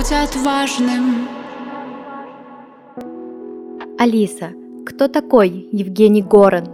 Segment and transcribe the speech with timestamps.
[0.00, 1.28] будь отважным
[3.98, 4.52] Алиса,
[4.86, 6.64] кто такой Евгений Горан?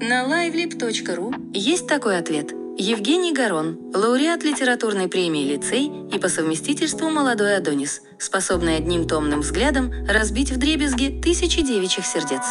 [0.00, 2.61] На livelip.ru есть такой ответ.
[2.84, 9.92] Евгений Гарон, лауреат литературной премии «Лицей» и по совместительству молодой Адонис, способный одним томным взглядом
[10.08, 12.42] разбить в дребезги тысячи девичьих сердец.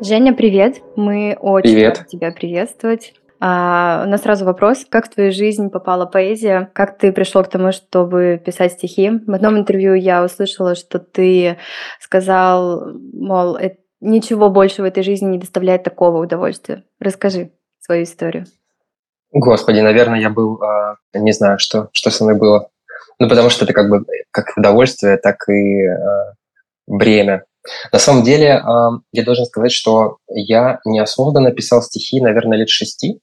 [0.00, 0.80] Женя, привет!
[0.96, 1.98] Мы очень Привет.
[1.98, 3.12] рады тебя приветствовать.
[3.40, 4.84] А, у нас сразу вопрос.
[4.88, 6.70] Как в твою жизнь попала поэзия?
[6.74, 9.10] Как ты пришел к тому, чтобы писать стихи?
[9.26, 11.58] В одном интервью я услышала, что ты
[12.00, 16.84] сказал, мол, «Э, ничего больше в этой жизни не доставляет такого удовольствия.
[17.00, 18.46] Расскажи свою историю.
[19.32, 22.70] Господи, наверное, я был, а, не знаю, что, что со мной было.
[23.18, 26.34] Ну, потому что это как бы как удовольствие, так и а,
[26.86, 27.44] бремя.
[27.92, 33.20] На самом деле, а, я должен сказать, что я неосознанно писал стихи, наверное, лет шести,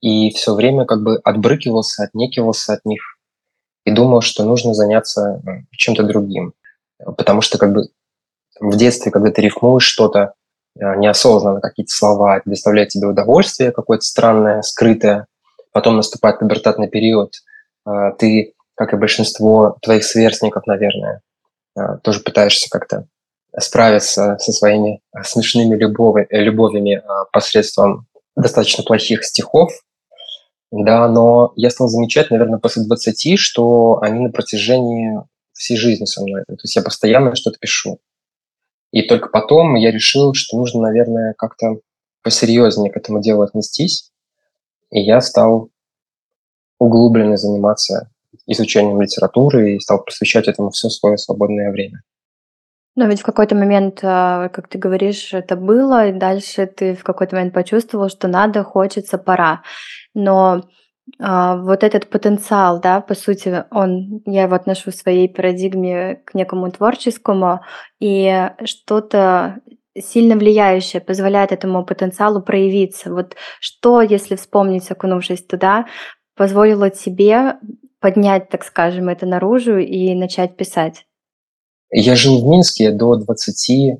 [0.00, 3.02] и все время как бы отбрыкивался, отнекивался от них
[3.84, 5.42] и думал, что нужно заняться
[5.72, 6.54] чем-то другим.
[7.16, 7.88] Потому что как бы
[8.60, 10.34] в детстве, когда ты рифмуешь что-то,
[10.78, 15.26] а, неосознанно какие-то слова, это доставляет тебе удовольствие какое-то странное, скрытое.
[15.72, 17.34] Потом наступает пубертатный период.
[17.84, 21.22] а, Ты, как и большинство твоих сверстников, наверное,
[21.76, 23.06] а, тоже пытаешься как-то
[23.58, 29.72] справиться со своими смешными э, любовями а, посредством достаточно плохих стихов.
[30.70, 35.20] Да, но я стал замечать, наверное, после 20, что они на протяжении
[35.52, 36.44] всей жизни со мной.
[36.46, 37.98] То есть я постоянно что-то пишу.
[38.92, 41.80] И только потом я решил, что нужно, наверное, как-то
[42.22, 44.10] посерьезнее к этому делу отнестись.
[44.90, 45.70] И я стал
[46.78, 48.10] углубленно заниматься
[48.46, 52.02] изучением литературы и стал посвящать этому все свое свободное время.
[52.96, 57.04] Но ведь в какой-то момент, а, как ты говоришь, это было, и дальше ты в
[57.04, 59.62] какой-то момент почувствовал, что надо, хочется, пора.
[60.14, 60.62] Но
[61.18, 66.34] а, вот этот потенциал, да, по сути, он, я его отношу в своей парадигме к
[66.34, 67.60] некому творческому,
[68.00, 69.60] и что-то
[69.98, 73.12] сильно влияющее позволяет этому потенциалу проявиться.
[73.12, 75.86] Вот что, если вспомнить, окунувшись туда,
[76.36, 77.56] позволило тебе
[78.00, 81.06] поднять, так скажем, это наружу и начать писать?
[81.90, 83.98] Я жил в Минске до 27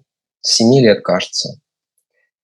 [0.80, 1.60] лет, кажется.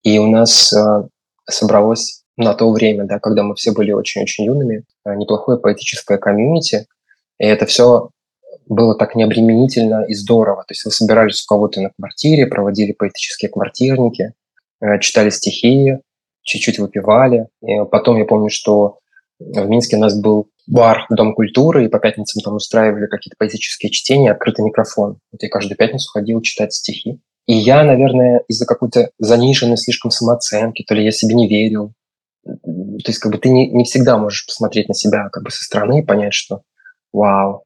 [0.03, 1.09] И у нас э,
[1.49, 6.87] собралось на то время, да, когда мы все были очень-очень юными, э, неплохое поэтическое комьюнити.
[7.39, 8.11] И это все
[8.69, 10.63] было так необременительно и здорово.
[10.63, 14.33] То есть вы собирались у кого-то на квартире, проводили поэтические квартирники,
[14.81, 15.99] э, читали стихи,
[16.43, 17.49] чуть-чуть выпивали.
[17.63, 18.99] И потом я помню, что
[19.39, 23.91] в Минске у нас был бар Дом культуры, и по пятницам там устраивали какие-то поэтические
[23.91, 25.19] чтения, открытый микрофон.
[25.33, 27.21] Вот я каждую пятницу ходил читать стихи.
[27.47, 31.93] И я, наверное, из-за какой-то заниженной слишком самооценки, то ли я себе не верил.
[32.45, 35.65] То есть как бы ты не, не всегда можешь посмотреть на себя как бы со
[35.65, 36.63] стороны и понять, что
[37.13, 37.65] вау,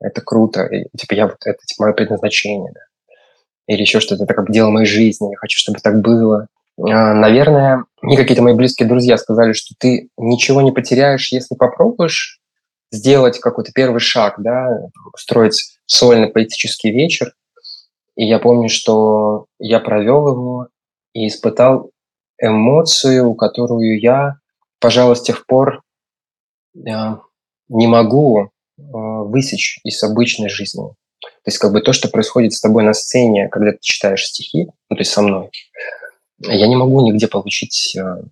[0.00, 2.80] это круто, и, типа я вот, это типа мое предназначение, да.
[3.68, 6.48] Или еще что-то, это как дело моей жизни, я хочу, чтобы так было.
[6.78, 12.40] А, Наверное, мне какие-то мои близкие друзья сказали, что ты ничего не потеряешь, если попробуешь
[12.92, 17.34] сделать какой-то первый шаг, да, устроить сольный поэтический вечер.
[18.14, 20.68] И я помню, что я провел его
[21.14, 21.90] и испытал
[22.38, 24.36] эмоцию, которую я,
[24.78, 25.82] пожалуй, с тех пор
[26.76, 27.16] э,
[27.68, 28.48] не могу э,
[28.78, 30.82] высечь из обычной жизни.
[31.20, 34.66] То есть как бы то, что происходит с тобой на сцене, когда ты читаешь стихи,
[34.90, 35.50] ну, то есть со мной,
[36.38, 38.22] я не могу нигде получить э,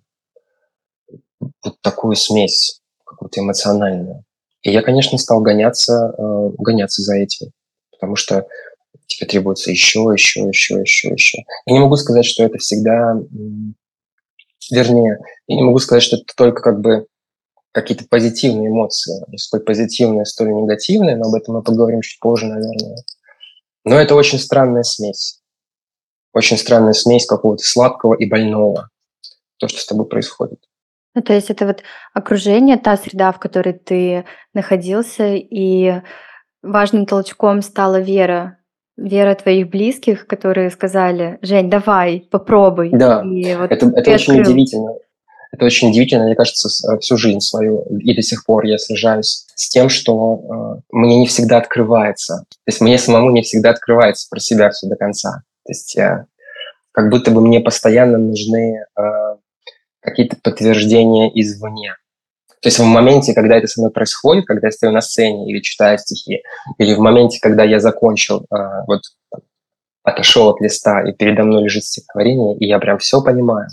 [1.39, 4.23] вот такую смесь какую-то эмоциональную.
[4.63, 7.51] И я, конечно, стал гоняться, э, гоняться за этим,
[7.91, 8.47] потому что
[9.07, 11.39] тебе требуется еще, еще, еще, еще, еще.
[11.65, 13.19] Я не могу сказать, что это всегда,
[14.69, 17.07] вернее, я не могу сказать, что это только как бы
[17.71, 22.97] какие-то позитивные эмоции, столь позитивные, столь негативные, но об этом мы поговорим чуть позже, наверное.
[23.83, 25.39] Но это очень странная смесь.
[26.33, 28.89] Очень странная смесь какого-то сладкого и больного.
[29.57, 30.59] То, что с тобой происходит.
[31.13, 36.01] Ну, то есть это вот окружение, та среда, в которой ты находился, и
[36.61, 38.57] важным толчком стала вера.
[38.97, 42.91] Вера твоих близких, которые сказали, Жень, давай, попробуй.
[42.91, 44.51] Да, И вот это, это очень открыл.
[44.51, 44.93] удивительно.
[45.51, 49.45] Это очень удивительно, мне кажется, э, всю жизнь свою и до сих пор я сражаюсь
[49.55, 52.45] с тем, что э, мне не всегда открывается.
[52.49, 55.43] То есть мне самому не всегда открывается про себя все до конца.
[55.65, 56.25] То есть э,
[56.91, 59.01] как будто бы мне постоянно нужны э,
[60.01, 61.95] какие-то подтверждения извне.
[62.61, 65.61] То есть в моменте, когда это со мной происходит, когда я стою на сцене или
[65.61, 66.43] читаю стихи,
[66.77, 69.01] или в моменте, когда я закончил, а, вот
[70.03, 73.67] отошел от листа, и передо мной лежит стихотворение, и я прям все понимаю.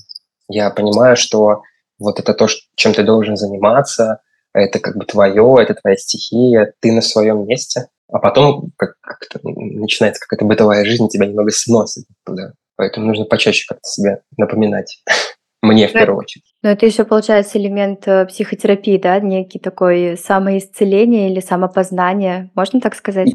[0.49, 1.63] Я понимаю, что
[1.99, 2.47] вот это то,
[2.77, 4.21] чем ты должен заниматься,
[4.55, 7.89] это как бы твое, это твоя стихия, ты на своем месте.
[8.11, 12.53] А потом как, как начинается какая-то бытовая жизнь, тебя немного сносит туда.
[12.77, 15.03] Поэтому нужно почаще как-то себе напоминать.
[15.61, 16.45] Мне в первую очередь.
[16.63, 22.95] Но это еще получается элемент э, психотерапии, да, некий такой самоисцеление или самопознание, можно так
[22.95, 23.29] сказать?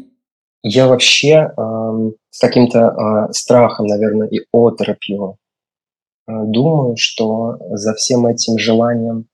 [0.62, 2.78] Я вообще э, с каким-то
[3.28, 5.36] э, страхом, наверное, и оторопью
[6.26, 9.26] э, думаю, что за всем этим желанием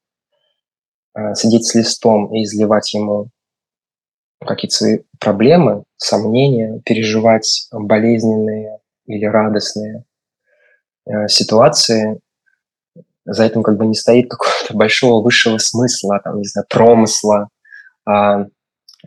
[1.16, 3.28] э, сидеть с листом и изливать ему
[4.44, 10.04] какие-то свои проблемы, сомнения, переживать болезненные или радостные
[11.06, 12.18] э, ситуации,
[13.24, 17.48] за этим как бы не стоит какого-то большого высшего смысла, там, не знаю, промысла,
[18.06, 18.46] а,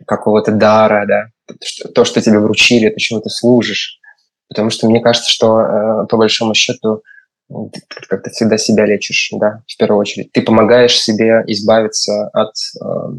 [0.06, 1.26] какого-то дара, да,
[1.94, 3.98] то, что тебе вручили, то, чему ты служишь.
[4.48, 7.02] Потому что мне кажется, что э, по большому счету
[8.08, 10.32] как-то всегда себя лечишь, да, в первую очередь.
[10.32, 13.18] Ты помогаешь себе избавиться от, э,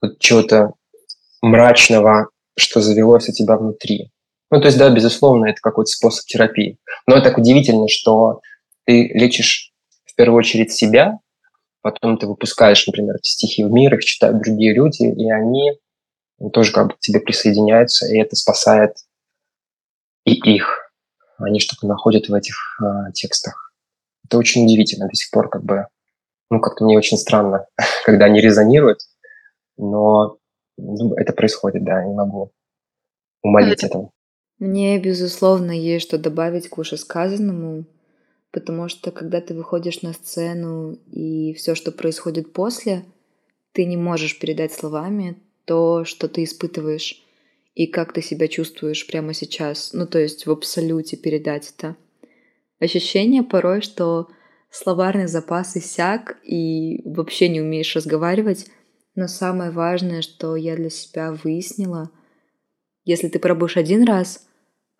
[0.00, 0.72] от чего-то
[1.42, 4.10] мрачного, что завелось у тебя внутри.
[4.50, 6.78] Ну, то есть, да, безусловно, это какой-то способ терапии.
[7.06, 8.40] Но так удивительно, что
[8.88, 9.74] ты лечишь
[10.06, 11.18] в первую очередь себя,
[11.82, 15.72] потом ты выпускаешь, например, эти стихи в мир, их читают другие люди, и они
[16.54, 18.96] тоже как бы к тебе присоединяются, и это спасает
[20.24, 20.90] и их.
[21.36, 23.74] Они что-то находят в этих э, текстах.
[24.24, 25.86] Это очень удивительно до сих пор, как бы,
[26.50, 27.66] ну, как-то мне очень странно,
[28.06, 29.00] когда они резонируют,
[29.76, 30.38] но
[30.78, 32.52] ну, это происходит, да, не могу
[33.42, 34.12] умолить этого.
[34.58, 37.84] Мне, безусловно, есть что добавить к вышесказанному,
[38.52, 43.04] потому что когда ты выходишь на сцену и все, что происходит после,
[43.72, 47.22] ты не можешь передать словами то, что ты испытываешь
[47.74, 49.92] и как ты себя чувствуешь прямо сейчас.
[49.92, 51.96] Ну, то есть в абсолюте передать это.
[52.80, 54.28] Ощущение порой, что
[54.70, 58.66] словарный запас иссяк и вообще не умеешь разговаривать,
[59.14, 62.10] но самое важное, что я для себя выяснила,
[63.04, 64.46] если ты пробуешь один раз,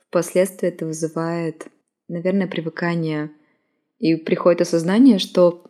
[0.08, 1.66] впоследствии это вызывает,
[2.08, 3.30] наверное, привыкание.
[3.98, 5.64] И приходит осознание, что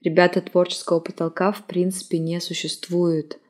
[0.00, 3.40] ребята творческого потолка в принципе не существует,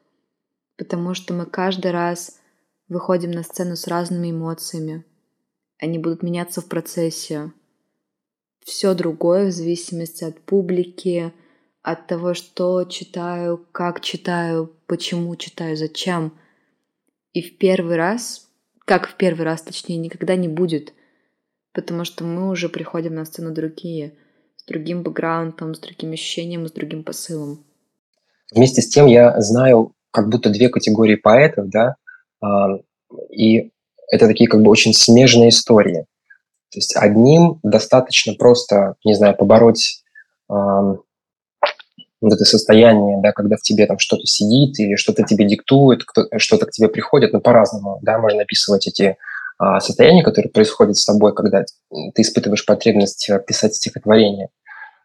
[0.77, 2.41] потому что мы каждый раз
[2.89, 5.05] выходим на сцену с разными эмоциями.
[5.79, 7.53] Они будут меняться в процессе.
[8.65, 11.33] Все другое в зависимости от публики,
[11.83, 16.33] от того, что читаю, как читаю, почему читаю, зачем.
[17.33, 18.49] И в первый раз,
[18.87, 20.95] как в первый раз, точнее, никогда не будет,
[21.77, 24.15] потому что мы уже приходим на сцену другие,
[24.57, 27.65] с другим бэкграундом, с другим ощущением, с другим посылом.
[28.51, 31.97] Вместе с тем я знаю как будто две категории поэтов, да,
[32.41, 32.79] а,
[33.31, 33.73] и
[34.11, 36.07] это такие как бы очень смежные истории.
[36.71, 40.03] То есть одним достаточно просто, не знаю, побороть
[40.49, 46.03] вот это состояние, да, когда в тебе там что-то сидит или что-то тебе диктует,
[46.39, 49.19] что-то к тебе приходит, ну, по-разному, да, можно описывать эти
[49.59, 51.65] а, состояния, которые происходят с тобой, когда
[52.15, 54.49] ты испытываешь потребность э, писать стихотворение.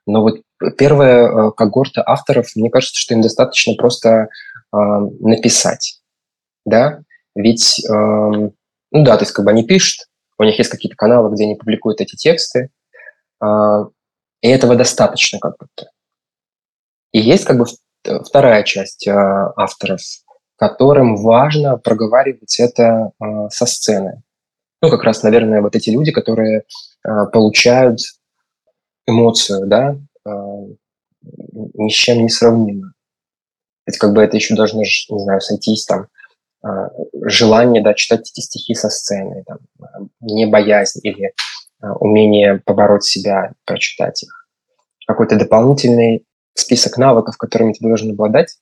[0.05, 0.41] Но вот
[0.77, 4.27] первая э, когорта авторов, мне кажется, что им достаточно просто э,
[4.73, 6.01] написать,
[6.65, 7.01] да,
[7.33, 8.51] ведь, э, ну
[8.91, 12.01] да, то есть как бы они пишут, у них есть какие-то каналы, где они публикуют
[12.01, 12.71] эти тексты,
[13.41, 13.85] э,
[14.41, 15.91] и этого достаточно как будто.
[17.13, 17.65] И есть как бы
[18.03, 20.01] вторая часть э, авторов,
[20.57, 24.23] которым важно проговаривать это э, со сцены.
[24.81, 26.63] Ну, как раз, наверное, вот эти люди, которые
[27.05, 27.99] э, получают
[29.05, 32.93] эмоцию, да, ни с чем не сравнимо.
[33.85, 36.07] Ведь как бы это еще должно, не знаю, сойтись там
[37.23, 39.57] желание, да, читать эти стихи со сцены, там,
[40.19, 41.33] не боязнь или
[41.81, 44.47] умение побороть себя, прочитать их.
[45.07, 48.57] Какой-то дополнительный список навыков, которыми ты должен обладать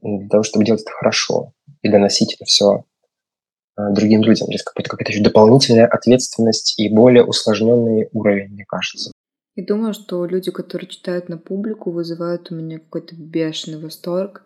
[0.00, 1.52] для того, чтобы делать это хорошо
[1.82, 2.82] и доносить это все а,
[3.76, 4.48] другим людям.
[4.48, 9.12] Здесь какая-то какая-то еще дополнительная ответственность и более усложненный уровень, мне кажется.
[9.54, 14.44] И думаю, что люди, которые читают на публику, вызывают у меня какой-то бешеный восторг,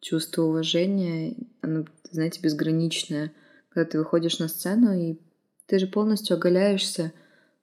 [0.00, 3.32] чувство уважения, оно, знаете, безграничное.
[3.68, 5.18] Когда ты выходишь на сцену, и
[5.66, 7.12] ты же полностью оголяешься,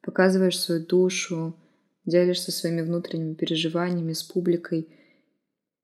[0.02, 1.56] показываешь свою душу,
[2.06, 4.90] делишься своими внутренними переживаниями с публикой.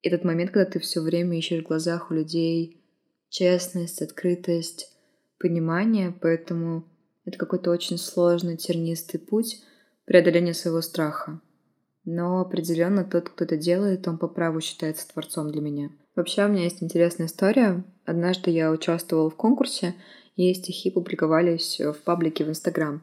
[0.03, 2.83] Этот момент, когда ты все время ищешь в глазах у людей
[3.29, 4.91] честность, открытость,
[5.39, 6.83] понимание, поэтому
[7.25, 9.61] это какой-то очень сложный, тернистый путь
[10.05, 11.41] преодоления своего страха.
[12.05, 15.91] но определенно тот, кто это делает, он по праву считается творцом для меня.
[16.15, 17.83] Вообще, у меня есть интересная история.
[18.05, 19.93] Однажды я участвовала в конкурсе,
[20.35, 23.01] и стихи публиковались в паблике в Инстаграм.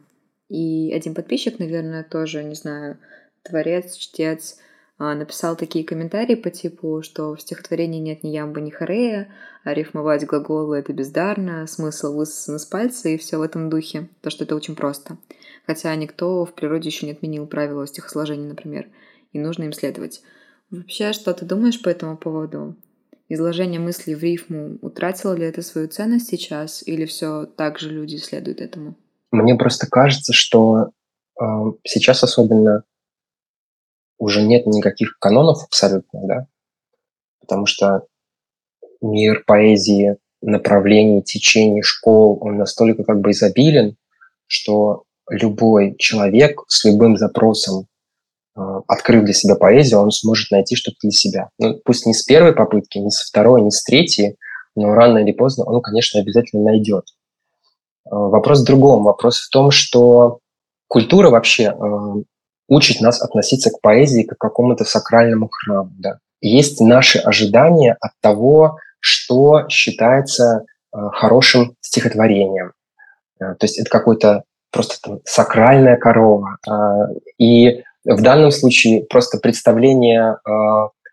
[0.49, 2.97] И один подписчик, наверное, тоже, не знаю,
[3.43, 4.57] творец, чтец,
[4.99, 9.31] написал такие комментарии по типу, что в стихотворении нет ни ямба, ни хорея,
[9.63, 14.31] а рифмовать глаголы— это бездарно, смысл высосан из пальца и все в этом духе, то,
[14.31, 15.17] что это очень просто.
[15.67, 18.87] Хотя никто в природе еще не отменил правила стихосложения, например,
[19.33, 20.21] и нужно им следовать.
[20.71, 22.75] Вообще, что ты думаешь по этому поводу?
[23.29, 28.15] Изложение мыслей в рифму, утратило ли это свою ценность сейчас, или все так же люди
[28.15, 28.95] следуют этому?
[29.31, 30.91] Мне просто кажется, что
[31.39, 31.43] э,
[31.83, 32.83] сейчас особенно
[34.17, 36.47] уже нет никаких канонов абсолютно, да,
[37.39, 38.03] потому что
[39.01, 43.95] мир поэзии, направлений, течений, школ, он настолько как бы изобилен,
[44.47, 47.87] что любой человек с любым запросом,
[48.55, 51.49] э, открыв для себя поэзию, он сможет найти что-то для себя.
[51.59, 54.37] Ну, пусть не с первой попытки, не со второй, не с третьей,
[54.75, 57.05] но рано или поздно он, конечно, обязательно найдет.
[58.05, 59.03] Э, вопрос в другом.
[59.03, 60.39] Вопрос в том, что
[60.87, 62.23] культура вообще э,
[62.67, 65.91] учит нас относиться к поэзии как к какому-то сакральному храму.
[65.97, 66.19] Да.
[66.41, 72.73] Есть наши ожидания от того, что считается э, хорошим стихотворением.
[73.39, 76.57] Э, то есть это какой-то просто там, сакральная корова.
[76.67, 80.37] Э, и в данном случае просто представление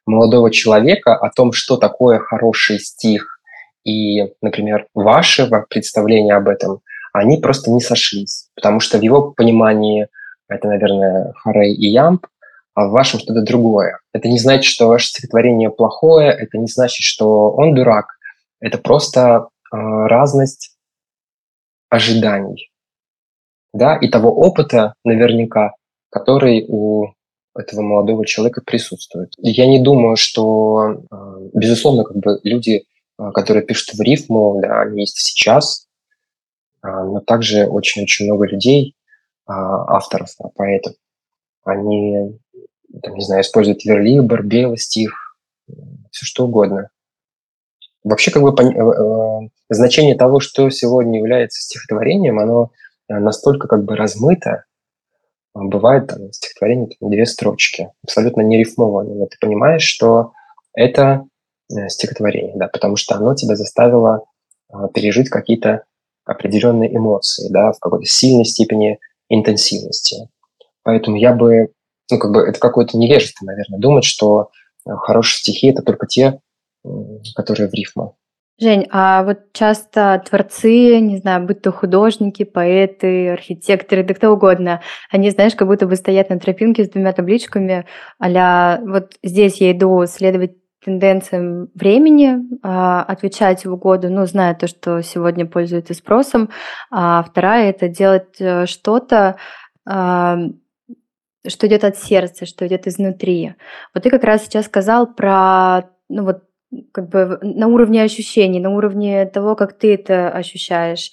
[0.07, 3.41] молодого человека о том, что такое хороший стих,
[3.85, 6.81] и, например, ваше представление об этом,
[7.13, 10.09] они просто не сошлись, потому что в его понимании
[10.55, 12.27] это, наверное, Харей и Ямп,
[12.75, 13.99] а в вашем что-то другое.
[14.13, 18.07] Это не значит, что ваше стихотворение плохое, это не значит, что он дурак.
[18.61, 20.77] Это просто э, разность
[21.89, 22.71] ожиданий.
[23.73, 25.73] Да, и того опыта наверняка,
[26.11, 27.09] который у
[27.57, 29.33] этого молодого человека присутствует.
[29.39, 32.85] Я не думаю, что, э, безусловно, как бы люди,
[33.19, 35.87] э, которые пишут в рифму, да, они есть сейчас,
[36.83, 38.95] но также очень-очень много людей,
[39.47, 40.95] авторов, да, поэтов.
[41.65, 42.39] Они,
[43.03, 45.37] там, не знаю, используют верлибр, белый стих,
[46.11, 46.91] все что угодно.
[48.05, 52.71] Вообще, как бы э, э, значение того, что сегодня является стихотворением, оно
[53.09, 54.65] э, настолько как бы размыто,
[55.55, 60.33] бывает там, стихотворение там, две строчки, абсолютно не рифмованные, но ты понимаешь, что
[60.75, 61.25] это
[61.89, 64.25] стихотворение, да, потому что оно тебя заставило
[64.93, 65.85] пережить какие-то
[66.25, 70.29] определенные эмоции, да, в какой-то сильной степени интенсивности.
[70.83, 71.69] Поэтому я бы,
[72.11, 74.51] ну, как бы это какое-то невежество, наверное, думать, что
[74.87, 76.41] э, хорошие стихи– это только те,
[77.35, 78.17] которые в рифму.
[78.61, 84.81] Жень, а вот часто творцы, не знаю, будь то художники, поэты, архитекторы, да кто угодно,
[85.11, 87.85] они, знаешь, как будто бы стоят на тропинке с двумя табличками,
[88.21, 90.53] а вот здесь я иду следовать
[90.85, 96.51] тенденциям времени, а, отвечать в угоду, ну, зная то, что сегодня пользуется спросом.
[96.91, 99.37] А вторая– это делать э, что-то,
[99.87, 100.39] а,
[101.47, 103.55] что идет от сердца, что идет изнутри.
[103.95, 106.45] Вот ты как раз сейчас сказал про, ну вот,
[106.93, 111.13] как бы на уровне ощущений, на уровне того, как ты это ощущаешь.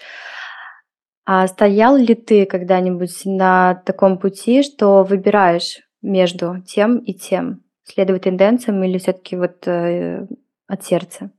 [1.26, 7.64] А стоял ли ты когда-нибудь на таком пути, что выбираешь между тем и тем?
[7.94, 10.26] Следовать тенденциям или все-таки вот э,
[10.68, 11.32] от сердца?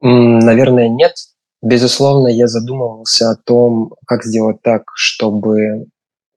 [0.00, 1.14] Наверное, нет.
[1.62, 5.86] Безусловно, я задумывался о том, как сделать так, чтобы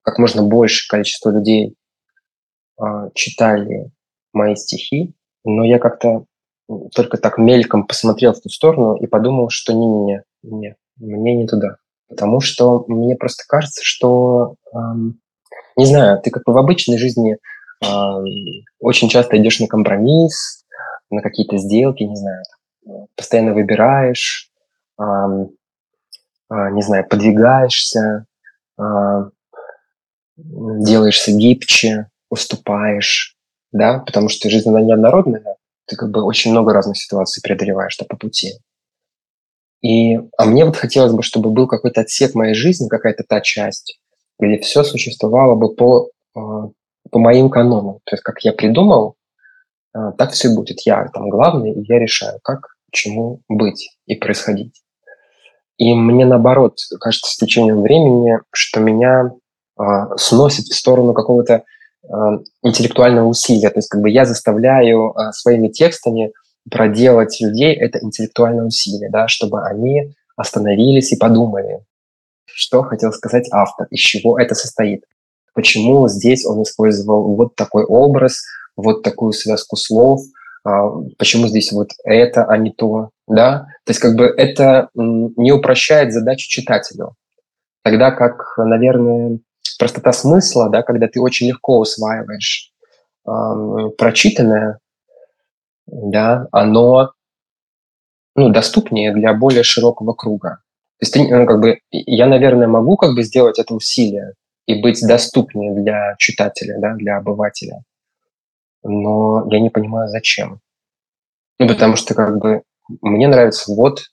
[0.03, 1.75] как можно больше количество людей
[2.79, 2.83] э,
[3.15, 3.91] читали
[4.33, 6.25] мои стихи, но я как-то
[6.93, 11.77] только так мельком посмотрел в ту сторону и подумал, что не-не-не, не, мне не туда.
[12.07, 15.19] Потому что мне просто кажется, что, эм,
[15.75, 17.37] не знаю, ты как бы в обычной жизни
[18.79, 20.65] очень часто идешь на компромисс,
[21.09, 22.43] на какие-то сделки, не знаю,
[23.15, 24.51] постоянно выбираешь,
[24.97, 28.25] а, не знаю, подвигаешься,
[28.77, 29.29] а,
[30.37, 33.35] делаешься гибче, уступаешь,
[33.71, 38.05] да, потому что жизнь, она неоднородная, ты как бы очень много разных ситуаций преодолеваешь да,
[38.05, 38.53] по пути.
[39.81, 43.99] И, а мне вот хотелось бы, чтобы был какой-то отсек моей жизни, какая-то та часть,
[44.39, 46.69] где все существовало бы по а,
[47.15, 47.99] по моим канонам.
[48.03, 49.15] То есть как я придумал,
[49.93, 50.81] а, так все будет.
[50.81, 54.81] Я там главный, и я решаю, как, чему быть и происходить.
[55.77, 59.31] И мне наоборот кажется с течением времени, что меня
[59.79, 59.83] э,
[60.17, 61.63] сносит в сторону какого-то
[62.03, 62.07] э,
[62.63, 63.69] интеллектуального усилия.
[63.69, 66.33] То есть как бы я заставляю э, своими текстами
[66.69, 71.79] проделать людей это интеллектуальное усилие, да, чтобы они остановились и подумали,
[72.45, 75.05] что хотел сказать автор, из чего это состоит.
[75.55, 78.43] Почему здесь он использовал вот такой образ,
[78.75, 80.21] вот такую связку слов,
[80.63, 83.67] а, почему здесь вот это, а не то, да?
[83.85, 87.15] То есть как бы это не упрощает задачу читателю.
[87.83, 89.39] Тогда как, наверное,
[89.79, 92.71] простота смысла, да, когда ты очень легко усваиваешь
[93.27, 93.31] э,
[93.97, 94.79] прочитанное,
[95.87, 97.11] да, оно
[98.35, 100.59] ну, доступнее для более широкого круга.
[100.99, 104.33] То есть ты, ну, как бы, я, наверное, могу как бы сделать это усилие
[104.65, 107.83] и быть доступнее для читателя, да, для обывателя.
[108.83, 110.59] Но я не понимаю, зачем.
[111.59, 112.63] Ну, потому что как бы
[113.01, 114.03] мне нравится вот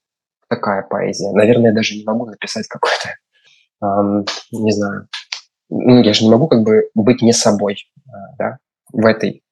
[0.49, 1.33] такая поэзия.
[1.33, 3.15] Наверное, я даже не могу написать какой-то,
[3.83, 5.09] эм, не знаю,
[5.71, 8.59] ну, я же не могу как бы быть не собой, а, да,
[8.93, 9.43] в этой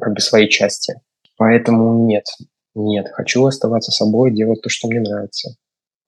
[0.00, 1.00] как бы своей части.
[1.36, 2.24] Поэтому нет,
[2.74, 5.56] нет, хочу оставаться собой, делать то, что мне нравится.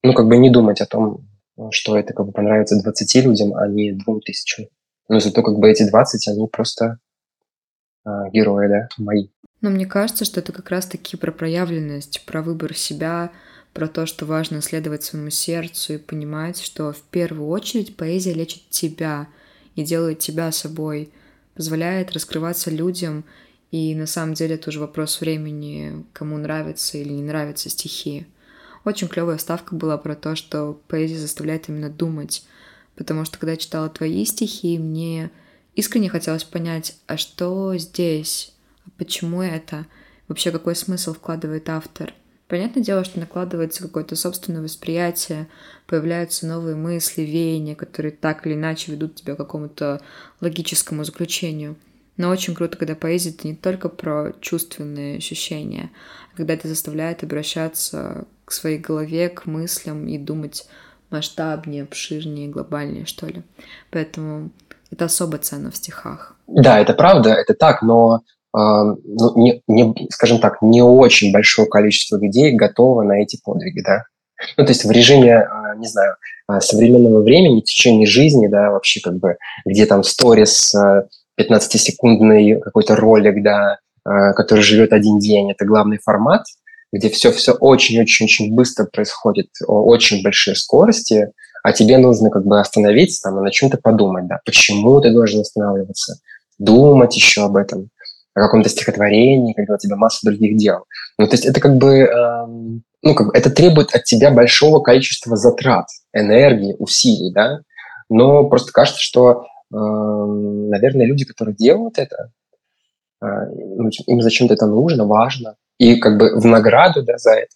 [0.02, 1.26] Ну, как бы не думать о том,
[1.70, 4.66] что это как бы понравится 20 людям, а не двум тысячам.
[5.08, 6.98] Но зато как бы эти 20, они просто
[8.04, 9.28] э, герои, да, мои.
[9.60, 13.32] Но мне кажется, что это как раз-таки про проявленность, про выбор себя,
[13.72, 18.68] про то, что важно следовать своему сердцу и понимать, что в первую очередь поэзия лечит
[18.70, 19.28] тебя
[19.74, 21.12] и делает тебя собой,
[21.54, 23.24] позволяет раскрываться людям,
[23.70, 28.26] и на самом деле это уже вопрос времени, кому нравится или не нравятся стихи.
[28.88, 32.46] Очень клевая ставка была про то, что поэзия заставляет именно думать,
[32.96, 35.30] потому что когда я читала твои стихи, мне
[35.74, 38.54] искренне хотелось понять, а что здесь,
[38.86, 39.84] а почему это,
[40.26, 42.14] вообще какой смысл вкладывает автор.
[42.46, 45.48] Понятное дело, что накладывается какое-то собственное восприятие,
[45.86, 50.00] появляются новые мысли, веяния, которые так или иначе ведут тебя к какому-то
[50.40, 51.76] логическому заключению–
[52.18, 55.92] но очень круто, когда поэзия— это не только про чувственные ощущения,
[56.32, 60.66] а когда это заставляет обращаться к своей голове, к мыслям и думать
[61.10, 63.42] масштабнее, обширнее, глобальнее, что ли.
[63.90, 64.50] Поэтому
[64.90, 66.34] это особо ценно в стихах.
[66.46, 68.22] Да, это правда, это так, но
[68.56, 73.82] э, ну, не, не, скажем так, не очень большое количество людей готово на эти подвиги,
[73.82, 74.04] да.
[74.56, 76.16] Ну, то есть в режиме, э, не знаю,
[76.50, 80.74] э, современного времени, в течение жизни, да, вообще как бы, где там сторис,
[81.38, 86.44] 15-секундный какой-то ролик, да, который живет один день, это главный формат,
[86.92, 93.38] где все-все очень-очень-очень быстро происходит, очень большие скорости, а тебе нужно как бы остановиться там
[93.38, 96.16] и на чем-то подумать, да, почему ты должен останавливаться,
[96.58, 97.90] думать еще об этом,
[98.34, 100.84] о каком-то стихотворении, когда у тебя масса других дел.
[101.18, 104.80] Ну, то есть это как бы, эм, ну, как бы это требует от тебя большого
[104.80, 107.60] количества затрат, энергии, усилий, да,
[108.08, 112.30] но просто кажется, что наверное, люди, которые делают это,
[113.20, 115.56] им зачем-то это нужно, важно.
[115.78, 117.54] И как бы в награду да, за это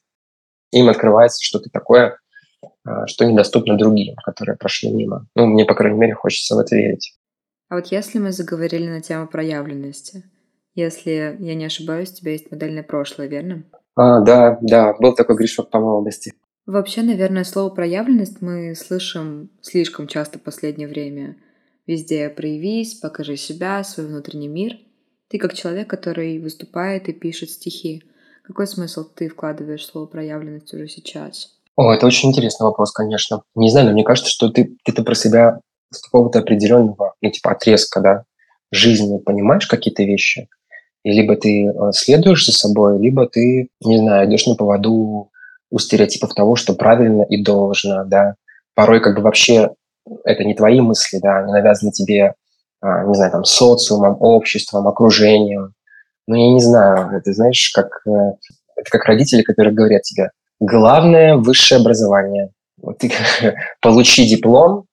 [0.72, 2.18] им открывается что-то такое,
[2.84, 5.26] а, что недоступно другим, которые прошли мимо.
[5.34, 7.14] Ну, мне, по крайней мере, хочется в это верить.
[7.68, 10.24] А вот если мы заговорили на тему проявленности,
[10.74, 13.64] если я не ошибаюсь, у тебя есть модельное прошлое, верно?
[13.94, 16.32] А, да, да, был такой грешок по молодости.
[16.64, 21.36] Вообще, наверное, слово проявленность мы слышим слишком часто в последнее время–
[21.86, 24.78] Везде проявись, покажи себя, свой внутренний мир.
[25.32, 28.02] Ты как человек, который выступает и пишет стихи.
[28.44, 31.54] Какой смысл ты вкладываешь в слово проявленность уже сейчас?
[31.74, 33.42] О, это очень интересный вопрос, конечно.
[33.54, 37.52] Не знаю, но мне кажется, что ты, ты-то про себя с какого-то определенного, ну, типа,
[37.52, 38.24] отрезка, да,
[38.70, 40.48] жизни понимаешь какие-то вещи.
[41.02, 45.30] И либо ты э, следуешь за собой, либо ты, не знаю, идешь на поводу
[45.70, 48.34] у стереотипов того, что правильно и должно, да.
[48.74, 49.70] Порой как бы вообще
[50.24, 52.34] это не твои мысли, да, они навязаны тебе,
[52.82, 55.74] не знаю, там, социумом, обществом, окружением.
[56.26, 58.34] Ну, я не знаю, это, знаешь, как, э,
[58.76, 62.50] это как родители, которые говорят тебе, главное– высшее образование.
[62.80, 63.12] Вот ты
[63.80, 64.86] получи диплом,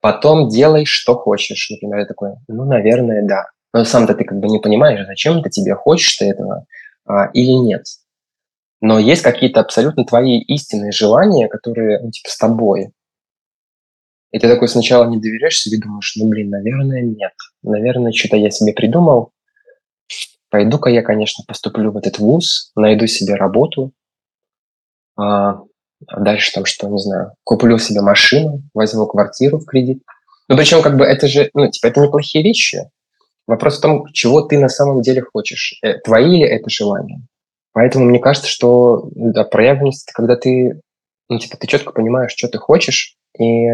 [0.00, 1.68] потом делай, что хочешь.
[1.70, 3.46] Например, я такой, ну, наверное, да.
[3.72, 6.64] Но сам-то ты как бы не понимаешь, зачем это тебе, хочешь ты этого
[7.04, 7.84] а, или нет.
[8.80, 12.92] Но есть какие-то абсолютно твои истинные желания, которые, ну, типа, с тобой.
[14.32, 17.32] И ты такой сначала не доверяешь себе, думаешь, ну, блин, наверное, нет.
[17.62, 19.32] Наверное, что-то я себе придумал.
[20.50, 23.92] Пойду-ка я, конечно, поступлю в этот вуз, найду себе работу.
[25.16, 25.60] А,
[26.06, 30.02] а дальше там что, не знаю, куплю себе машину, возьму квартиру в кредит.
[30.48, 32.90] Ну, причем, как бы, это же, ну, типа, это неплохие вещи.
[33.46, 35.78] Вопрос в том, чего ты на самом деле хочешь.
[35.82, 37.20] Э, твои ли это желания?
[37.72, 40.80] Поэтому мне кажется, что да, проявленность, когда ты,
[41.28, 43.66] ну, типа, ты четко понимаешь, что ты хочешь, и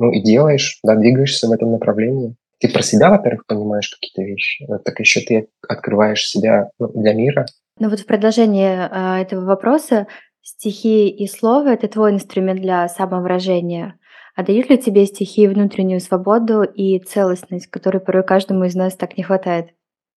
[0.00, 2.34] ну и делаешь, да, двигаешься в этом направлении.
[2.58, 7.46] Ты про себя, во-первых, понимаешь какие-то вещи, так еще ты открываешь себя ну, для мира.
[7.78, 10.06] Ну вот в продолжение э, этого вопроса
[10.42, 13.94] стихи и слово— это твой инструмент для самовыражения.
[14.36, 19.16] А дают ли тебе стихи внутреннюю свободу и целостность, которой порой каждому из нас так
[19.16, 19.68] не хватает?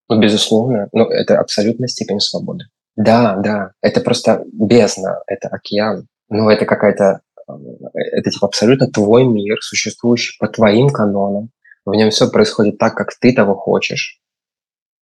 [0.08, 2.64] Ну, безусловно, ну, это абсолютная степень свободы.
[2.96, 6.06] Да, да, это просто бездна, это океан.
[6.28, 11.50] Ну, это какая-то, это типа абсолютно твой мир, существующий по твоим канонам.
[11.84, 14.20] В нем все происходит так, как ты того хочешь.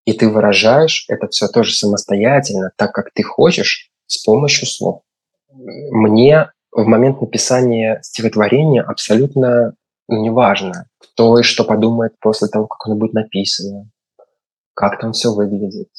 [0.05, 5.01] И ты выражаешь это все тоже самостоятельно, так, как ты хочешь, с помощью слов.
[5.49, 9.75] Мне в момент написания стихотворения абсолютно
[10.07, 13.89] неважно, кто и что подумает после того, как оно будет написано,
[14.73, 15.89] как там все выглядит,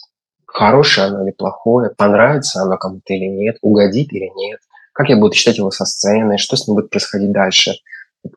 [0.46, 4.60] хорошее оно или плохое, понравится оно кому-то или нет, угодит или нет,
[4.92, 7.72] как я буду читать его со сцены, что с ним будет происходить дальше.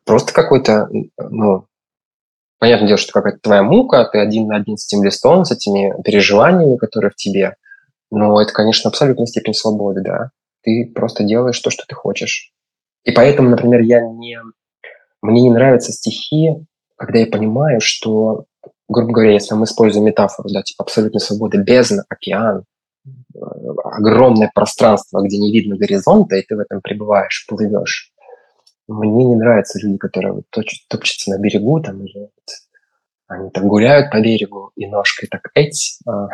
[0.04, 0.88] Просто какой-то,
[1.18, 1.66] ну,
[2.58, 5.94] понятное дело, что какая-то твоя мука, ты один на один с этим листом, с этими
[6.02, 7.56] переживаниями, которые в тебе,
[8.10, 10.30] но это, конечно, абсолютная степень свободы, да.
[10.62, 12.52] Ты просто делаешь то, что ты хочешь.
[13.04, 14.38] И поэтому, например, я не...
[15.22, 16.50] Мне не нравятся стихи,
[16.96, 18.46] когда я понимаю, что
[18.88, 22.64] грубо говоря, если мы используем метафору, да, типа абсолютной свободы, бездна, океан,
[23.40, 28.12] огромное пространство, где не видно горизонта, и ты в этом пребываешь, плывешь.
[28.88, 30.44] Мне не нравятся люди, которые вот
[30.88, 32.30] топчутся на берегу, там, или вот,
[33.28, 36.28] они так гуляют по берегу и ножкой так эть, а,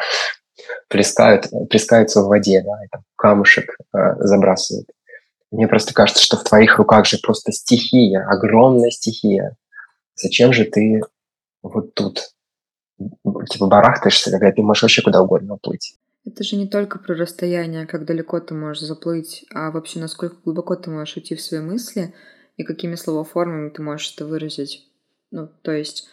[0.88, 4.88] плескают, плескаются в воде, да, и там камушек а, забрасывают.
[5.50, 9.56] Мне просто кажется, что в твоих руках же просто стихия, огромная стихия.
[10.14, 11.02] Зачем же ты
[11.62, 12.32] вот тут
[13.50, 15.96] типа барахтаешься, когда ты можешь вообще куда угодно уплыть.
[16.24, 20.76] Это же не только про расстояние, как далеко ты можешь заплыть, а вообще насколько глубоко
[20.76, 22.14] ты можешь уйти в свои мысли
[22.56, 24.88] и какими словоформами ты можешь это выразить.
[25.32, 26.08] Ну, то есть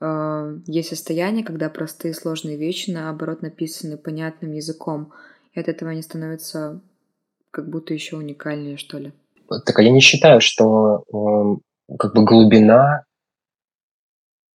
[0.00, 5.12] э, есть состояние, когда простые сложные вещи, наоборот, написаны понятным языком,
[5.52, 6.80] и от этого они становятся
[7.50, 9.12] как будто еще уникальнее, что ли.
[9.66, 13.04] Так а я не считаю, что э, как бы глубина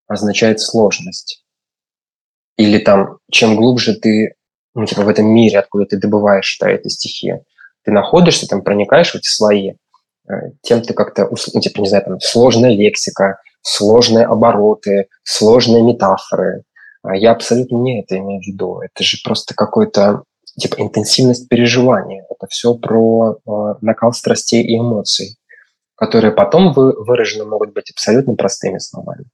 [0.08, 1.44] означает сложность.
[2.56, 4.34] Или там, чем глубже ты,
[4.74, 7.34] ну, типа, в этом мире, откуда ты добываешь да, эти стихи,
[7.84, 9.72] ты находишься, там, проникаешь в эти слои,
[10.28, 16.62] э, тем ты как-то, ну, типа, не знаю, там, сложная лексика, сложные обороты, сложные метафоры.
[17.02, 18.80] А я абсолютно не это имею в виду.
[18.80, 20.24] Это же просто какой-то,
[20.58, 22.26] типа, интенсивность переживания.
[22.28, 25.36] Это все про э, накал страстей и эмоций,
[25.96, 29.24] которые потом вы, выражены могут быть абсолютно простыми словами.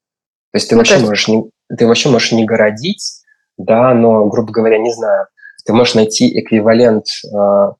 [0.53, 1.07] То есть ты, ну, вообще, есть...
[1.07, 3.26] Можешь не, ты вообще можешь не городить,
[3.57, 5.27] да, но, грубо говоря, не знаю,
[5.65, 7.73] ты можешь найти эквивалент э,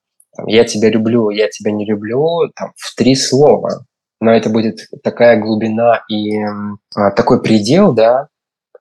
[0.47, 3.85] «я тебя люблю», «я тебя не люблю» там, в три слова.
[4.21, 8.29] Но это будет такая глубина и э, такой предел, да,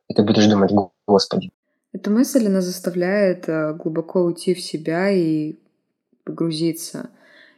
[0.07, 0.71] и ты будешь думать,
[1.07, 1.51] господи.
[1.93, 5.55] Эта мысль, она заставляет э, глубоко уйти в себя и
[6.23, 7.09] погрузиться.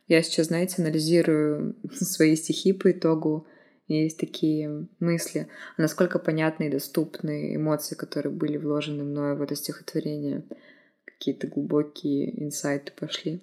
[0.08, 3.48] Я сейчас, знаете, анализирую свои стихи по итогу,
[3.88, 5.48] есть такие мысли,
[5.78, 10.44] насколько понятны и доступны эмоции, которые были вложены мною в это стихотворение.
[11.06, 13.42] Какие-то глубокие инсайты пошли.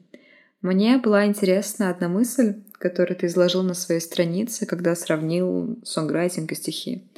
[0.61, 6.54] Мне была интересна одна мысль, которую ты изложил на своей странице, когда сравнил сонграйтинг и
[6.54, 7.11] стихи.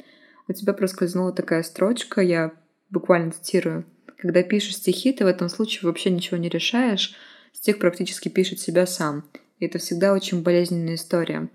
[0.47, 2.53] У тебя проскользнула такая строчка, я
[2.89, 3.85] буквально цитирую.
[4.17, 7.15] Когда пишешь стихи, ты в этом случае вообще ничего не решаешь,
[7.53, 9.29] стих практически пишет себя сам.
[9.59, 11.49] И это всегда очень болезненная история.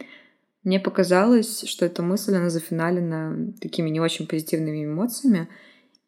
[0.64, 5.48] Мне показалось, что эта мысль, она зафиналена такими не очень позитивными эмоциями,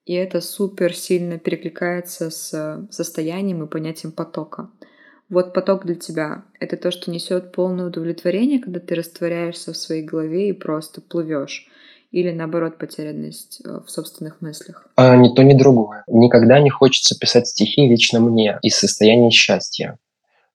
[0.05, 4.71] и это супер сильно перекликается с состоянием и понятием потока.
[5.29, 10.03] Вот поток для тебя— это то, что несет полное удовлетворение, когда ты растворяешься в своей
[10.03, 11.69] голове и просто плывешь.
[12.13, 14.87] Или наоборот, потерянность э, в собственных мыслях?
[14.95, 16.05] А, ни то, ни другое.
[16.07, 19.99] Никогда не хочется писать стихи лично мне из состояния счастья.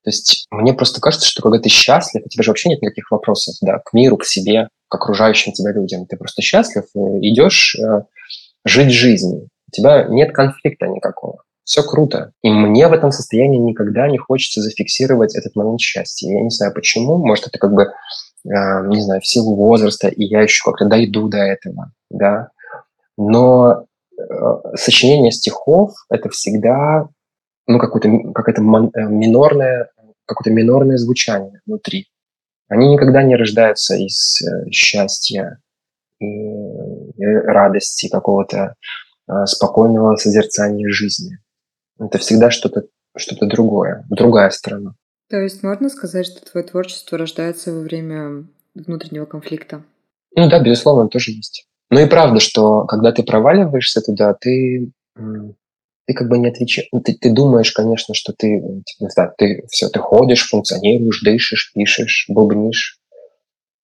[0.03, 3.11] То есть мне просто кажется, что когда ты счастлив, у тебя же вообще нет никаких
[3.11, 6.05] вопросов да, к миру, к себе, к окружающим тебя людям.
[6.05, 6.85] Ты просто счастлив,
[7.21, 8.03] идешь э,
[8.65, 9.47] жить жизнь.
[9.67, 11.43] У тебя нет конфликта никакого.
[11.63, 12.31] Все круто.
[12.41, 16.31] И мне в этом состоянии никогда не хочется зафиксировать этот момент счастья.
[16.31, 17.17] Я не знаю почему.
[17.17, 17.87] Может, это как бы, э,
[18.87, 21.91] не знаю, в силу возраста, и я еще как-то дойду до этого.
[22.09, 22.49] Да?
[23.17, 23.85] Но
[24.17, 24.23] э,
[24.75, 27.07] сочинение стихов— это всегда
[27.69, 29.91] ну, какое-то, какое-то э, минорное,
[30.25, 32.07] какое-то минорное звучание внутри.
[32.67, 35.59] Они никогда не рождаются из э, счастья
[36.19, 36.25] и
[37.17, 38.73] радости, какого-то
[39.27, 41.37] э, спокойного созерцания жизни.
[41.99, 44.95] Это всегда что-то что другое, другая сторона.
[45.29, 49.83] То есть можно сказать, что твое творчество рождается во время внутреннего конфликта?
[50.35, 51.67] Ну да, безусловно, тоже есть.
[51.91, 54.91] Ну и правда, что когда ты проваливаешься туда, ты
[56.09, 56.89] ты как бы не отвечаешь.
[56.91, 61.21] Ну, ты, ты думаешь, конечно, что ты, типа, не знаю, ты все, ты ходишь, функционируешь,
[61.21, 62.97] дышишь, пишешь, бубнишь.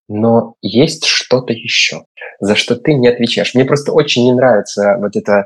[0.08, 2.06] но есть что-то еще,
[2.40, 3.54] за что ты не отвечаешь.
[3.54, 5.46] Мне просто очень не нравится вот эта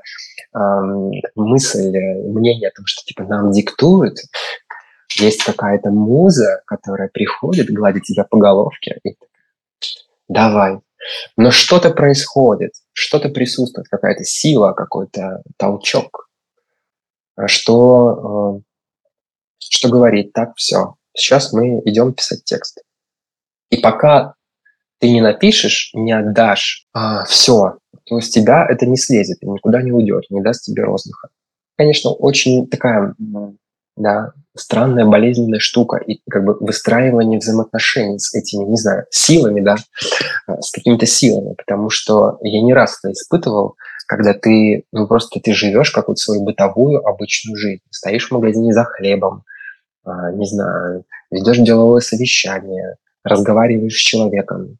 [0.55, 4.15] эм, мысль, мнение о том, что типа нам диктуют.
[5.17, 9.17] Есть какая-то муза, которая приходит, гладит тебя по головке и
[10.29, 10.79] давай.
[11.35, 16.28] Но что-то происходит, что-то присутствует, какая-то сила, какой-то толчок,
[17.47, 22.81] что, э, что говорит, так, все, сейчас мы идем писать текст.
[23.69, 24.35] И пока
[24.99, 29.91] ты не напишешь, не отдашь, а, все, то с тебя это не слезет, никуда не
[29.91, 31.29] уйдет, не даст тебе воздуха.
[31.77, 33.15] Конечно, очень такая,
[33.95, 39.77] да, странная, болезненная штука, и как бы выстраивание взаимоотношений с этими, не знаю, силами, да,
[40.47, 43.75] с какими-то силами, потому что я не раз это испытывал,
[44.09, 48.83] когда ты, ну просто ты живешь какую-то свою бытовую обычную жизнь, стоишь в магазине за
[48.83, 49.43] хлебом,
[50.03, 54.79] а, не знаю, ведешь деловое совещание, разговариваешь с человеком,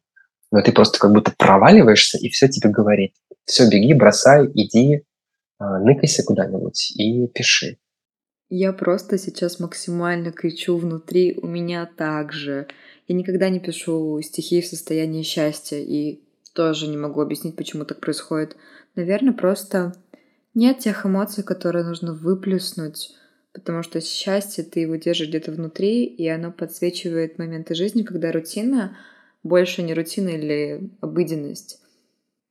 [0.50, 3.12] но ты просто как будто проваливаешься, и все тебе говорит.
[3.44, 5.04] Все, беги, бросай, иди,
[5.60, 7.78] а, ныкайся куда-нибудь и пиши.
[8.48, 12.66] Я просто сейчас максимально кричу внутри, у меня так же.
[13.06, 16.20] Я никогда не пишу стихи в состоянии счастья, и
[16.60, 18.54] тоже не могу объяснить, почему так происходит.
[18.94, 19.94] Наверное, просто
[20.52, 23.14] нет тех эмоций, которые нужно выплеснуть,
[23.54, 28.94] потому что счастье ты его держишь где-то внутри, и оно подсвечивает моменты жизни, когда рутина
[29.42, 31.80] больше не рутина или обыденность.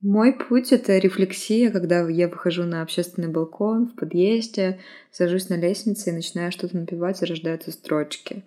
[0.02, 4.80] Мой путь— это рефлексия, когда я выхожу на общественный балкон в подъезде,
[5.12, 8.44] сажусь на лестнице и начинаю что-то напевать, и рождаются строчки.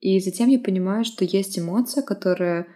[0.00, 2.66] И затем я понимаю, что есть эмоция, которая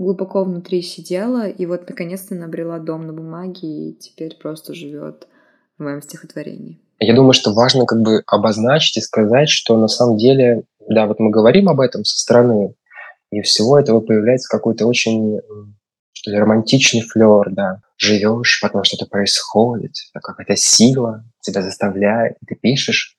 [0.00, 5.28] глубоко внутри сидела, и вот наконец-то набрела дом на бумаге, и теперь просто живет
[5.76, 6.80] в моем стихотворении.
[6.98, 11.20] Я думаю, что важно как бы обозначить и сказать, что на самом деле, да, вот
[11.20, 12.74] мы говорим об этом со стороны,
[13.30, 15.40] и всего этого появляется какой-то очень
[16.12, 17.80] что ли, романтичный флер, да.
[17.96, 23.16] Живешь, потом что-то происходит, какая-то сила тебя заставляет, ты пишешь.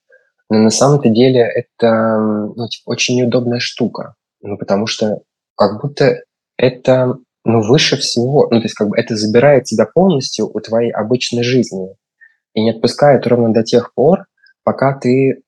[0.49, 2.17] Но на самом-то деле это
[2.55, 4.15] ну, типа, очень неудобная штука.
[4.41, 5.21] Ну, потому что
[5.55, 6.21] как будто
[6.61, 8.47] это ну, выше всего.
[8.51, 11.95] Ну, то есть как бы это забирает тебя полностью у твоей обычной жизни
[12.53, 14.25] и не отпускает ровно до тех пор,
[14.63, 15.41] пока ты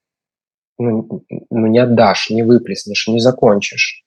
[0.79, 4.03] ну, ну, не отдашь, не выплеснешь, не закончишь.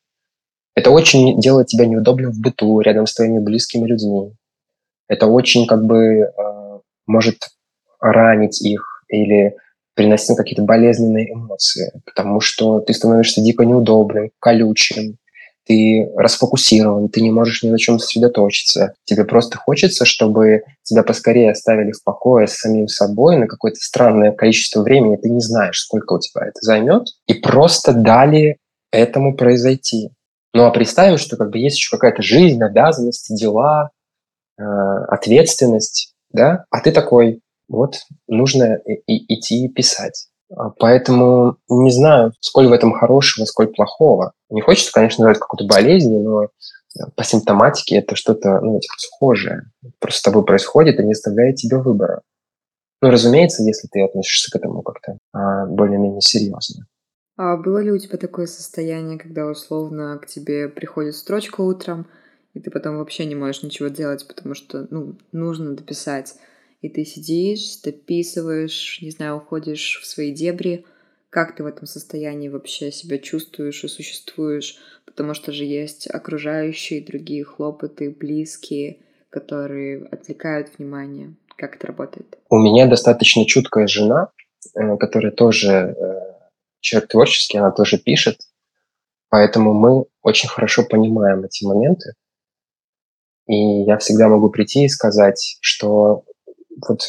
[0.74, 4.32] Это очень делает тебя неудобным в быту, рядом с твоими близкими людьми.
[5.08, 7.36] Это очень как бы э, может
[8.00, 9.56] ранить их или
[9.94, 15.16] приносить какие-то болезненные эмоции, потому что ты становишься дико неудобным, колючим,
[15.66, 18.94] ты расфокусирован, ты не можешь ни на чем сосредоточиться.
[19.04, 24.32] Тебе просто хочется, чтобы тебя поскорее оставили в покое с самим собой на какое-то странное
[24.32, 28.58] количество времени, ты не знаешь, сколько у тебя это займет, и просто дали
[28.92, 30.10] этому произойти.
[30.54, 33.90] Ну а представим, что как бы есть еще какая-то жизнь, обязанности, дела,
[34.58, 37.98] э, ответственность, да, а ты такой, вот,
[38.28, 40.28] нужно и, и, идти писать.
[40.54, 44.32] А поэтому не знаю, сколь в этом хорошего, сколь плохого.
[44.48, 46.48] Не хочется, конечно, называть какую-то болезнь, но э,
[47.16, 49.62] по симптоматике это что-то ну, схожее.
[49.98, 52.22] Просто с тобой происходит и не оставляет тебе выбора.
[53.02, 56.86] Ну, разумеется, если ты относишься к этому как-то а, более-менее серьезно.
[57.36, 62.06] А было ли у тебя такое состояние, когда условно к тебе приходит строчка утром,
[62.54, 66.36] и ты потом вообще не можешь ничего делать, потому что, ну, нужно дописать.
[66.80, 70.84] И ты сидишь, дописываешь, не знаю, уходишь в свои дебри.
[71.30, 74.78] Как ты в этом состоянии вообще себя чувствуешь и существуешь?
[75.04, 78.98] Потому что же есть окружающие другие хлопоты, близкие,
[79.30, 81.34] которые отвлекают внимание.
[81.56, 82.38] Как это работает?
[82.50, 84.30] У меня достаточно чуткая жена,
[84.74, 86.26] э, которая тоже э,
[86.80, 88.38] человек творческий, она тоже пишет,
[89.28, 92.12] поэтому мы очень хорошо понимаем эти моменты.
[93.46, 96.24] И я всегда могу прийти и сказать, что
[96.86, 97.00] вот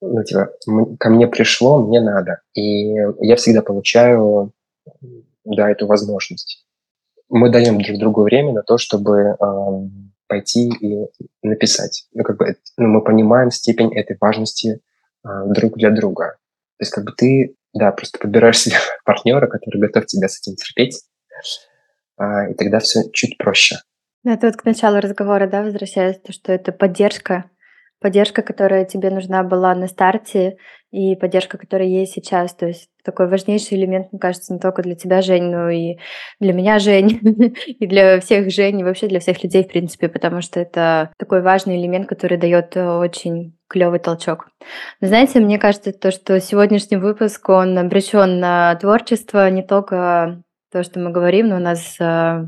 [0.00, 0.50] ну, типа,
[0.98, 2.40] ко мне пришло, мне надо.
[2.54, 4.52] И я всегда получаю
[5.44, 6.66] да, эту возможность.
[7.28, 9.36] Мы даем друг другу время на то, чтобы э,
[10.28, 11.06] пойти и
[11.42, 12.06] написать.
[12.12, 14.80] Ну, как бы, ну, мы понимаем степень этой важности
[15.24, 16.36] э, друг для друга.
[16.78, 20.56] То есть как бы ты да, просто подбираешь себе партнера, который готов тебя с этим
[20.56, 21.02] терпеть,
[22.16, 23.76] а, и тогда все чуть проще.
[24.24, 27.50] Это вот к началу разговора, да, возвращаясь, то, что это поддержка,
[28.00, 30.56] поддержка, которая тебе нужна была на старте,
[30.92, 32.54] и поддержка, которая есть сейчас.
[32.54, 35.96] То есть такой важнейший элемент, мне кажется, не только для тебя, Жень, но и
[36.40, 37.20] для меня, Жень,
[37.66, 41.42] и для всех Жень, и вообще для всех людей, в принципе, потому что это такой
[41.42, 44.48] важный элемент, который дает очень клевый толчок.
[45.00, 50.82] Но знаете, мне кажется, то, что сегодняшний выпуск, он обречен на творчество, не только то,
[50.82, 52.46] что мы говорим, но у нас э,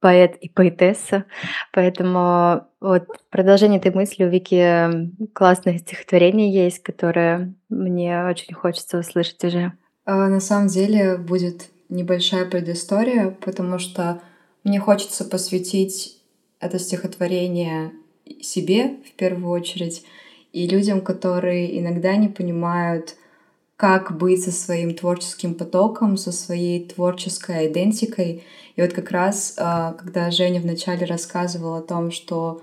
[0.00, 1.24] поэт и поэтесса,
[1.72, 9.42] поэтому вот продолжение этой мысли у Вики классное стихотворение есть, которое мне очень хочется услышать
[9.44, 9.72] уже.
[10.04, 14.20] А, на самом деле будет небольшая предыстория, потому что
[14.64, 16.20] мне хочется посвятить
[16.60, 17.92] это стихотворение
[18.40, 20.04] себе в первую очередь
[20.52, 23.16] и людям, которые иногда не понимают,
[23.76, 28.42] как быть со своим творческим потоком, со своей творческой идентикой.
[28.76, 32.62] И вот как раз, а, когда Женя вначале рассказывала о том, что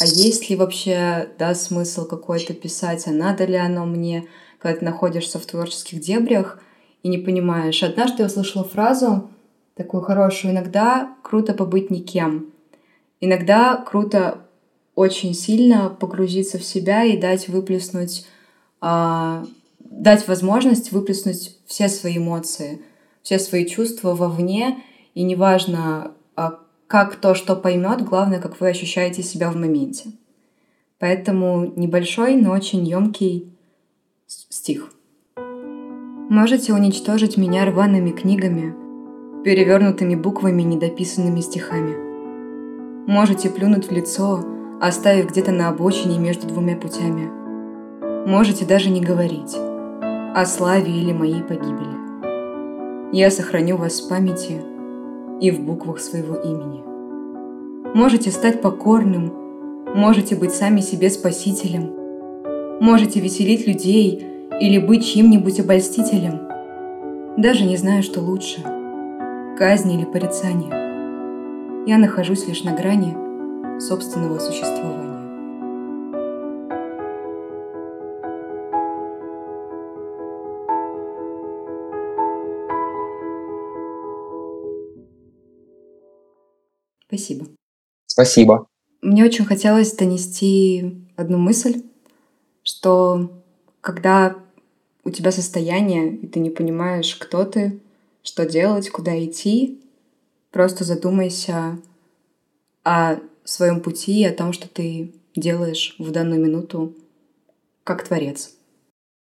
[0.00, 4.26] а есть ли вообще да, смысл какой-то писать, а надо ли оно мне,
[4.58, 6.60] когда ты находишься в творческих дебрях
[7.02, 7.82] и не понимаешь.
[7.82, 9.30] Однажды я услышала фразу
[9.74, 12.52] такую хорошую, иногда круто побыть никем.
[13.20, 14.38] Иногда круто
[14.94, 18.26] очень сильно погрузиться в себя и дать выплеснуть
[18.80, 19.46] а,
[19.78, 22.82] дать возможность выплеснуть все свои эмоции,
[23.22, 24.82] все свои чувства вовне,
[25.14, 30.10] и неважно, а, как то, что поймет, главное, как вы ощущаете себя в моменте.
[30.98, 33.52] Поэтому небольшой, но очень емкий
[34.26, 34.92] стих.
[35.36, 38.74] Можете уничтожить меня рваными книгами,
[39.42, 41.96] перевернутыми буквами, недописанными стихами.
[43.06, 44.44] Можете плюнуть в лицо,
[44.80, 47.30] оставив где-то на обочине между двумя путями.
[48.26, 52.02] Можете даже не говорить о славе или моей погибели.
[53.12, 54.71] Я сохраню вас в памяти
[55.42, 56.82] и в буквах своего имени.
[57.94, 59.32] Можете стать покорным,
[59.94, 61.90] можете быть сами себе спасителем,
[62.80, 64.24] можете веселить людей
[64.60, 66.40] или быть чьим-нибудь обольстителем.
[67.36, 68.62] Даже не знаю, что лучше–
[69.58, 71.86] казнь или порицание.
[71.86, 73.16] Я нахожусь лишь на грани
[73.80, 75.11] собственного существования.
[87.12, 87.46] Спасибо.
[88.06, 88.66] Спасибо.
[89.02, 91.82] Мне очень хотелось донести одну мысль,
[92.62, 93.42] что
[93.82, 94.36] когда
[95.04, 97.80] у тебя состояние, и ты не понимаешь, кто ты,
[98.22, 99.82] что делать, куда идти,
[100.50, 101.78] просто задумайся
[102.82, 106.94] о своем пути и о том, что ты делаешь в данную минуту
[107.84, 108.54] как творец.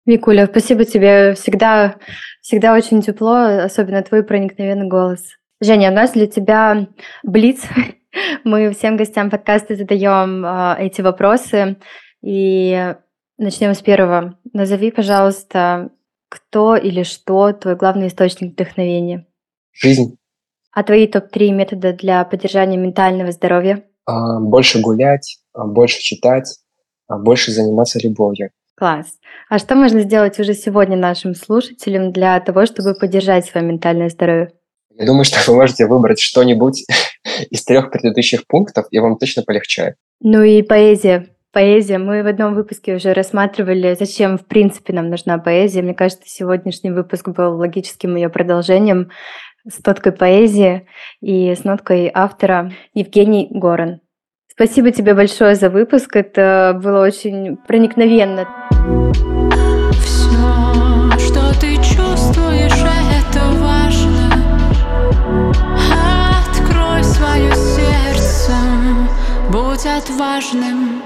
[0.07, 1.35] Викуля, спасибо тебе.
[1.35, 1.97] Всегда,
[2.41, 5.37] всегда очень тепло, особенно твой проникновенный голос.
[5.61, 6.89] Женя, у нас для тебя
[7.23, 7.63] блиц.
[8.45, 11.77] Мы всем гостям подкаста задаем э, эти вопросы.
[12.23, 12.95] И
[13.39, 14.39] начнем с первого.
[14.53, 15.91] Назови, пожалуйста,
[16.29, 19.27] кто или что твой главный источник вдохновения?
[19.73, 20.17] Жизнь.
[20.73, 23.85] А твои топ-3 метода для поддержания ментального здоровья?
[24.07, 26.59] А, больше гулять, а, больше читать,
[27.07, 28.51] а, больше заниматься любовью.
[28.75, 29.07] Класс.
[29.49, 34.53] А что можно сделать уже сегодня нашим слушателям для того, чтобы поддержать свое ментальное здоровье?
[34.97, 36.85] Я думаю, что вы можете выбрать что-нибудь
[37.51, 39.97] из трех предыдущих пунктов, и вам точно полегчает.
[40.21, 41.29] Ну и поэзия.
[41.53, 41.99] Поэзия.
[41.99, 45.83] Мы в одном выпуске уже рассматривали, зачем в принципе нам нужна поэзия.
[45.83, 49.11] Мне кажется, сегодняшний выпуск был логическим ее продолжением
[49.69, 50.87] с ноткой поэзии
[51.21, 54.01] и с ноткой автора Евгений Горан.
[54.51, 56.15] Спасибо тебе большое за выпуск.
[56.17, 58.49] Это было очень проникновенно.
[69.75, 71.04] Отважным